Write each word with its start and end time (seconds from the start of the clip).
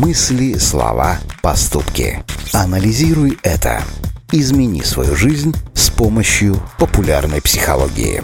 Мысли, 0.00 0.54
слова, 0.54 1.18
поступки. 1.42 2.24
Анализируй 2.54 3.38
это. 3.42 3.82
Измени 4.32 4.80
свою 4.80 5.14
жизнь 5.14 5.54
с 5.74 5.90
помощью 5.90 6.56
популярной 6.78 7.42
психологии. 7.42 8.22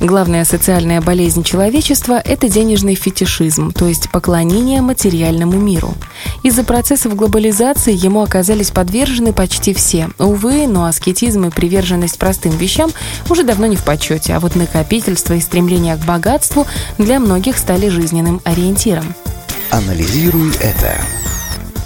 Главная 0.00 0.46
социальная 0.46 1.02
болезнь 1.02 1.42
человечества– 1.44 2.18
это 2.24 2.48
денежный 2.48 2.94
фетишизм, 2.94 3.70
то 3.72 3.86
есть 3.86 4.10
поклонение 4.10 4.80
материальному 4.80 5.58
миру. 5.58 5.92
Из-за 6.42 6.64
процессов 6.64 7.14
глобализации 7.16 7.92
ему 7.92 8.22
оказались 8.22 8.70
подвержены 8.70 9.34
почти 9.34 9.74
все. 9.74 10.08
Увы, 10.18 10.66
но 10.66 10.86
аскетизм 10.86 11.44
и 11.44 11.50
приверженность 11.50 12.18
простым 12.18 12.56
вещам 12.56 12.90
уже 13.28 13.42
давно 13.42 13.66
не 13.66 13.76
в 13.76 13.84
почете, 13.84 14.32
а 14.32 14.40
вот 14.40 14.56
накопительство 14.56 15.34
и 15.34 15.40
стремление 15.40 15.96
к 15.96 16.06
богатству 16.06 16.66
для 16.96 17.20
многих 17.20 17.58
стали 17.58 17.88
жизненным 17.88 18.40
ориентиром. 18.44 19.14
Анализируй 19.72 20.50
это. 20.60 21.00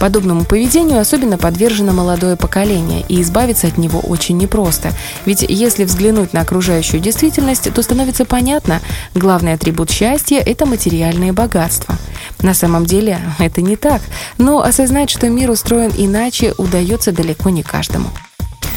Подобному 0.00 0.44
поведению 0.44 0.98
особенно 0.98 1.38
подвержено 1.38 1.92
молодое 1.92 2.34
поколение, 2.34 3.04
и 3.08 3.22
избавиться 3.22 3.68
от 3.68 3.78
него 3.78 4.00
очень 4.00 4.36
непросто. 4.36 4.90
Ведь 5.24 5.46
если 5.48 5.84
взглянуть 5.84 6.32
на 6.32 6.40
окружающую 6.40 7.00
действительность, 7.00 7.72
то 7.72 7.82
становится 7.82 8.24
понятно, 8.24 8.80
главный 9.14 9.52
атрибут 9.52 9.92
счастья– 9.92 10.38
это 10.46 10.66
материальные 10.66 11.32
богатства. 11.32 11.94
На 12.40 12.54
самом 12.54 12.86
деле 12.86 13.20
это 13.38 13.62
не 13.62 13.76
так, 13.76 14.02
но 14.36 14.62
осознать, 14.62 15.08
что 15.08 15.28
мир 15.28 15.48
устроен 15.48 15.92
иначе, 15.96 16.54
удается 16.58 17.12
далеко 17.12 17.50
не 17.50 17.62
каждому. 17.62 18.10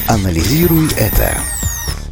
Анализируй 0.07 0.87
это. 0.99 1.35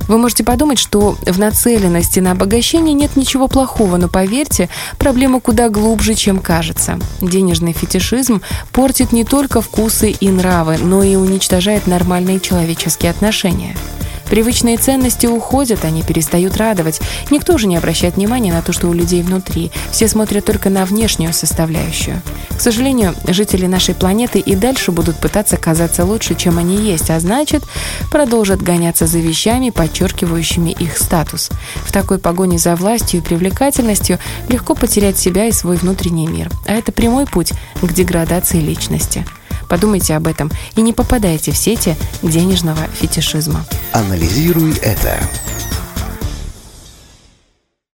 Вы 0.07 0.17
можете 0.17 0.43
подумать, 0.43 0.79
что 0.79 1.17
в 1.25 1.39
нацеленности 1.39 2.19
на 2.19 2.31
обогащение 2.31 2.93
нет 2.93 3.15
ничего 3.15 3.47
плохого, 3.47 3.97
но 3.97 4.07
поверьте, 4.07 4.69
проблема 4.97 5.39
куда 5.39 5.69
глубже, 5.69 6.15
чем 6.15 6.39
кажется. 6.39 6.99
Денежный 7.21 7.73
фетишизм 7.73 8.41
портит 8.71 9.11
не 9.11 9.23
только 9.23 9.61
вкусы 9.61 10.11
и 10.11 10.29
нравы, 10.29 10.77
но 10.77 11.03
и 11.03 11.15
уничтожает 11.15 11.87
нормальные 11.87 12.39
человеческие 12.39 13.11
отношения. 13.11 13.75
Привычные 14.29 14.77
ценности 14.77 15.25
уходят, 15.25 15.85
они 15.85 16.03
перестают 16.03 16.57
радовать. 16.57 16.99
Никто 17.31 17.53
уже 17.53 17.67
не 17.67 17.77
обращает 17.77 18.17
внимания 18.17 18.51
на 18.51 18.61
то, 18.61 18.73
что 18.73 18.87
у 18.87 18.93
людей 18.93 19.21
внутри. 19.21 19.71
Все 19.91 20.07
смотрят 20.07 20.45
только 20.45 20.69
на 20.69 20.85
внешнюю 20.85 21.33
составляющую. 21.33 22.21
К 22.57 22.61
сожалению, 22.61 23.13
жители 23.27 23.67
нашей 23.67 23.93
планеты 23.93 24.39
и 24.39 24.55
дальше 24.55 24.91
будут 24.91 25.17
пытаться 25.17 25.57
казаться 25.57 26.03
лучше, 26.05 26.33
чем 26.33 26.57
они 26.57 26.77
есть, 26.77 27.11
а 27.11 27.19
значит, 27.19 27.63
продолжат 28.09 28.63
гоняться 28.63 29.05
за 29.05 29.19
вещами, 29.19 29.69
подчеркивающими 29.69 30.71
их 30.71 30.97
статус. 30.97 31.51
В 31.85 31.91
такой 31.91 32.17
погоне 32.17 32.57
за 32.57 32.75
властью 32.75 33.19
и 33.19 33.23
привлекательностью 33.23 34.17
легко 34.49 34.73
потерять 34.73 35.19
себя 35.19 35.45
и 35.45 35.51
свой 35.51 35.77
внутренний 35.77 36.27
мир. 36.27 36.49
А 36.65 36.73
это 36.73 36.91
прямой 36.91 37.27
путь 37.27 37.53
к 37.79 37.93
деградации 37.93 38.59
личности. 38.59 39.23
Подумайте 39.69 40.15
об 40.15 40.27
этом 40.27 40.49
и 40.75 40.81
не 40.81 40.93
попадайте 40.93 41.51
в 41.51 41.57
сети 41.57 41.95
денежного 42.23 42.87
фетишизма. 42.99 43.65
Анализируй 43.91 44.73
это. 44.81 45.19